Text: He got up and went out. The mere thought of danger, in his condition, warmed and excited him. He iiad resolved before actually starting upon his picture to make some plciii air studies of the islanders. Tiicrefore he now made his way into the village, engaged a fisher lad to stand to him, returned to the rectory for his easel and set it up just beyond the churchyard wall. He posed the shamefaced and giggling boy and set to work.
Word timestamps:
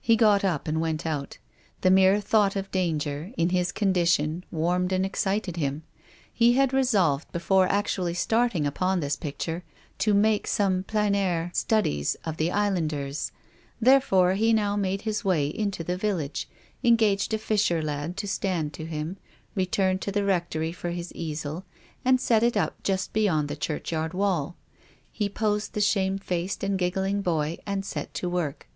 He 0.00 0.14
got 0.14 0.44
up 0.44 0.68
and 0.68 0.80
went 0.80 1.04
out. 1.04 1.38
The 1.80 1.90
mere 1.90 2.20
thought 2.20 2.54
of 2.54 2.70
danger, 2.70 3.32
in 3.36 3.48
his 3.48 3.72
condition, 3.72 4.44
warmed 4.52 4.92
and 4.92 5.04
excited 5.04 5.56
him. 5.56 5.82
He 6.32 6.54
iiad 6.54 6.70
resolved 6.70 7.32
before 7.32 7.66
actually 7.66 8.14
starting 8.14 8.68
upon 8.68 9.02
his 9.02 9.16
picture 9.16 9.64
to 9.98 10.14
make 10.14 10.46
some 10.46 10.84
plciii 10.84 11.16
air 11.16 11.50
studies 11.52 12.16
of 12.24 12.36
the 12.36 12.52
islanders. 12.52 13.32
Tiicrefore 13.84 14.36
he 14.36 14.52
now 14.52 14.76
made 14.76 15.02
his 15.02 15.24
way 15.24 15.48
into 15.48 15.82
the 15.82 15.96
village, 15.96 16.48
engaged 16.84 17.34
a 17.34 17.38
fisher 17.38 17.82
lad 17.82 18.16
to 18.18 18.28
stand 18.28 18.72
to 18.74 18.84
him, 18.86 19.16
returned 19.56 20.00
to 20.02 20.12
the 20.12 20.22
rectory 20.22 20.70
for 20.70 20.90
his 20.90 21.12
easel 21.14 21.64
and 22.04 22.20
set 22.20 22.44
it 22.44 22.56
up 22.56 22.80
just 22.84 23.12
beyond 23.12 23.48
the 23.48 23.56
churchyard 23.56 24.14
wall. 24.14 24.54
He 25.10 25.28
posed 25.28 25.72
the 25.72 25.80
shamefaced 25.80 26.62
and 26.62 26.78
giggling 26.78 27.22
boy 27.22 27.58
and 27.66 27.84
set 27.84 28.14
to 28.14 28.28
work. 28.28 28.68